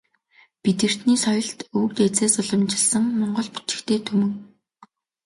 Бидэртний 0.63 1.19
соёлт 1.25 1.59
өвөг 1.75 1.91
дээдсээс 1.97 2.35
уламжилсан 2.41 3.03
монгол 3.19 3.47
бичигтэй 3.55 3.99
түмэн. 4.07 4.31